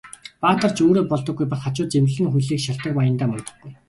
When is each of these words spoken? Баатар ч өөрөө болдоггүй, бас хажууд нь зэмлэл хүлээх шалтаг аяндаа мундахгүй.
Баатар 0.43 0.71
ч 0.77 0.85
өөрөө 0.85 1.03
болдоггүй, 1.11 1.47
бас 1.51 1.61
хажууд 1.65 1.89
нь 1.89 1.93
зэмлэл 2.13 2.31
хүлээх 2.33 2.61
шалтаг 2.65 2.93
аяндаа 3.03 3.27
мундахгүй. 3.29 3.71